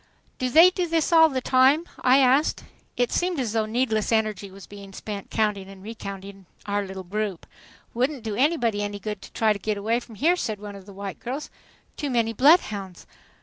[0.39, 2.63] "Do they do this all the time?" I asked.
[2.97, 7.45] It seemed as though needless energy was being spent counting and recounting our little group.
[7.93, 10.87] "Wouldn't do anybody any good to try to get away from here," said one of
[10.87, 11.51] the white girls.
[11.97, 13.05] "Too many bloodhounds!"